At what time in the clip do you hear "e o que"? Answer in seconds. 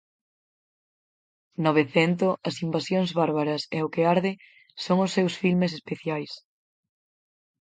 3.77-4.03